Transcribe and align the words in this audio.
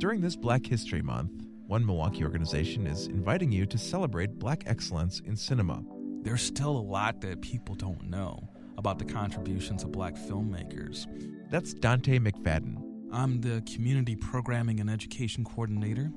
During 0.00 0.22
this 0.22 0.34
Black 0.34 0.64
History 0.64 1.02
Month, 1.02 1.44
one 1.66 1.84
Milwaukee 1.84 2.24
organization 2.24 2.86
is 2.86 3.08
inviting 3.08 3.52
you 3.52 3.66
to 3.66 3.76
celebrate 3.76 4.38
black 4.38 4.62
excellence 4.64 5.20
in 5.26 5.36
cinema. 5.36 5.84
There's 6.22 6.40
still 6.40 6.70
a 6.70 6.80
lot 6.80 7.20
that 7.20 7.42
people 7.42 7.74
don't 7.74 8.08
know 8.08 8.48
about 8.78 8.98
the 8.98 9.04
contributions 9.04 9.82
of 9.82 9.92
black 9.92 10.14
filmmakers. 10.14 11.06
That's 11.50 11.74
Dante 11.74 12.18
McFadden. 12.18 13.10
I'm 13.12 13.42
the 13.42 13.62
Community 13.70 14.16
Programming 14.16 14.80
and 14.80 14.88
Education 14.88 15.44
Coordinator 15.44 16.10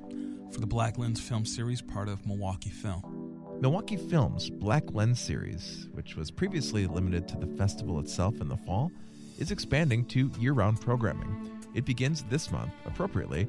for 0.50 0.60
the 0.60 0.66
Black 0.66 0.96
Lens 0.96 1.20
Film 1.20 1.44
Series, 1.44 1.82
part 1.82 2.08
of 2.08 2.26
Milwaukee 2.26 2.70
Film. 2.70 3.58
Milwaukee 3.60 3.98
Film's 3.98 4.48
Black 4.48 4.94
Lens 4.94 5.20
series, 5.20 5.88
which 5.92 6.16
was 6.16 6.30
previously 6.30 6.86
limited 6.86 7.28
to 7.28 7.36
the 7.36 7.54
festival 7.58 8.00
itself 8.00 8.40
in 8.40 8.48
the 8.48 8.56
fall, 8.56 8.90
is 9.38 9.50
expanding 9.50 10.06
to 10.06 10.30
year 10.38 10.54
round 10.54 10.80
programming. 10.80 11.60
It 11.74 11.84
begins 11.84 12.22
this 12.30 12.50
month, 12.50 12.72
appropriately, 12.86 13.46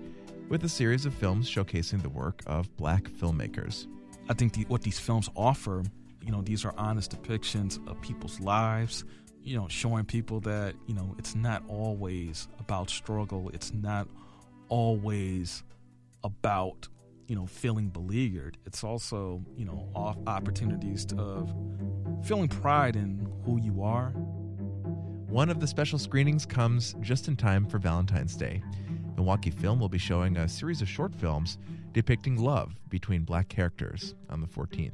with 0.50 0.64
a 0.64 0.70
series 0.70 1.05
of 1.05 1.13
films 1.13 1.49
showcasing 1.49 2.02
the 2.02 2.09
work 2.09 2.41
of 2.45 2.76
black 2.77 3.04
filmmakers. 3.04 3.88
I 4.30 4.34
think 4.34 4.54
the, 4.54 4.63
what 4.63 4.81
these 4.81 4.99
films 4.99 5.30
offer, 5.35 5.84
you 6.21 6.31
know, 6.31 6.41
these 6.41 6.66
are 6.66 6.73
honest 6.77 7.12
depictions 7.12 7.85
of 7.88 7.99
people's 8.02 8.40
lives, 8.40 9.04
you 9.44 9.55
know, 9.55 9.68
showing 9.68 10.05
people 10.05 10.40
that, 10.41 10.76
you 10.88 10.95
know, 10.95 11.16
it's 11.18 11.35
not 11.35 11.63
always 11.68 12.48
about 12.59 12.90
struggle, 12.90 13.49
it's 13.54 13.73
not 13.73 14.08
always 14.70 15.63
about 16.23 16.88
you 17.27 17.35
know 17.35 17.46
feeling 17.46 17.90
beleaguered. 17.90 18.57
It's 18.66 18.84
also 18.84 19.43
you 19.55 19.66
know 19.66 19.90
opportunities 20.27 21.07
of 21.18 21.54
feeling 22.23 22.48
pride 22.48 22.96
in 22.96 23.32
who 23.46 23.59
you 23.59 23.84
are. 23.84 24.09
One 25.27 25.49
of 25.49 25.59
the 25.59 25.68
special 25.68 25.99
screenings 25.99 26.46
comes 26.46 26.96
just 27.02 27.27
in 27.27 27.35
time 27.35 27.68
for 27.68 27.77
valentine's 27.77 28.35
day 28.35 28.62
milwaukee 29.16 29.52
film 29.52 29.80
will 29.80 29.90
be 29.90 29.98
showing 29.98 30.38
a 30.38 30.48
series 30.48 30.82
of 30.82 30.90
short 30.90 31.14
films 31.14 31.58
depicting 31.94 32.38
love 32.38 32.74
between 32.90 33.24
black 33.24 33.49
characters 33.49 34.16
on 34.30 34.41
the 34.41 34.48
14th 34.48 34.94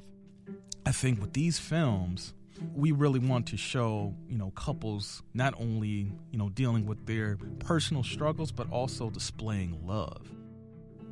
i 0.86 0.92
think 0.92 1.20
with 1.20 1.34
these 1.34 1.60
films 1.60 2.34
we 2.76 2.92
really 2.92 3.20
want 3.20 3.48
to 3.48 3.58
show 3.58 4.14
you 4.30 4.38
know 4.38 4.52
couples 4.52 5.24
not 5.34 5.54
only 5.60 6.12
you 6.32 6.38
know 6.38 6.50
dealing 6.50 6.86
with 6.86 7.06
their 7.06 7.38
personal 7.60 8.04
struggles 8.04 8.52
but 8.52 8.70
also 8.72 9.10
displaying 9.10 9.80
love. 9.86 10.30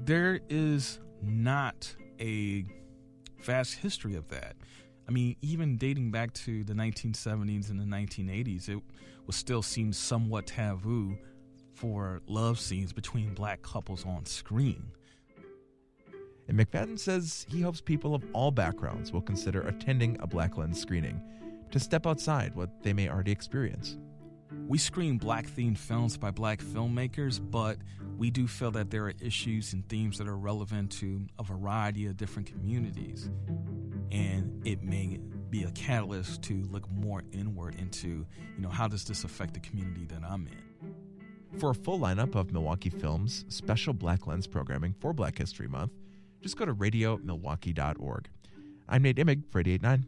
There 0.05 0.39
is 0.49 0.99
not 1.21 1.93
a 2.19 2.65
vast 3.41 3.75
history 3.75 4.15
of 4.15 4.27
that. 4.29 4.55
I 5.07 5.11
mean, 5.11 5.35
even 5.41 5.77
dating 5.77 6.11
back 6.11 6.33
to 6.33 6.63
the 6.63 6.73
1970s 6.73 7.69
and 7.69 7.79
the 7.79 7.83
1980s, 7.83 8.69
it 8.69 8.79
was 9.25 9.35
still 9.35 9.63
seen 9.63 9.91
somewhat 9.91 10.47
taboo 10.47 11.17
for 11.79 12.21
love 12.27 12.59
scenes 12.59 12.91
between 12.91 13.33
black 13.33 13.61
couples 13.61 14.05
on 14.05 14.25
screen. 14.25 14.91
And 16.49 16.59
McFadden 16.59 16.99
says 16.99 17.45
he 17.49 17.61
hopes 17.61 17.79
people 17.79 18.13
of 18.13 18.25
all 18.33 18.51
backgrounds 18.51 19.13
will 19.13 19.21
consider 19.21 19.61
attending 19.61 20.17
a 20.19 20.27
Black 20.27 20.57
Lens 20.57 20.79
screening 20.81 21.21
to 21.71 21.79
step 21.79 22.05
outside 22.05 22.55
what 22.55 22.83
they 22.83 22.91
may 22.91 23.07
already 23.07 23.31
experience. 23.31 23.97
We 24.67 24.77
screen 24.79 25.17
black 25.17 25.45
themed 25.45 25.77
films 25.77 26.17
by 26.17 26.31
black 26.31 26.59
filmmakers, 26.59 27.39
but 27.39 27.77
we 28.17 28.31
do 28.31 28.47
feel 28.47 28.71
that 28.71 28.89
there 28.89 29.05
are 29.05 29.13
issues 29.21 29.73
and 29.73 29.87
themes 29.87 30.17
that 30.17 30.27
are 30.27 30.37
relevant 30.37 30.91
to 30.93 31.27
a 31.37 31.43
variety 31.43 32.07
of 32.07 32.17
different 32.17 32.51
communities. 32.51 33.29
And 34.11 34.61
it 34.65 34.81
may 34.83 35.19
be 35.49 35.63
a 35.63 35.71
catalyst 35.71 36.41
to 36.43 36.63
look 36.71 36.89
more 36.91 37.23
inward 37.31 37.75
into, 37.75 38.07
you 38.07 38.61
know, 38.61 38.69
how 38.69 38.87
does 38.87 39.05
this 39.05 39.23
affect 39.23 39.53
the 39.53 39.59
community 39.59 40.05
that 40.05 40.23
I'm 40.27 40.47
in? 40.47 40.95
For 41.57 41.71
a 41.71 41.75
full 41.75 41.99
lineup 41.99 42.35
of 42.35 42.53
Milwaukee 42.53 42.89
Films 42.89 43.43
special 43.49 43.93
Black 43.93 44.27
Lens 44.27 44.47
programming 44.47 44.93
for 44.93 45.13
Black 45.13 45.37
History 45.37 45.67
Month, 45.67 45.91
just 46.41 46.55
go 46.55 46.65
to 46.65 46.73
radiomilwaukee.org. 46.73 48.29
I'm 48.87 49.01
Nate 49.01 49.17
Imig 49.17 49.43
for 49.49 49.59
889. 49.59 50.05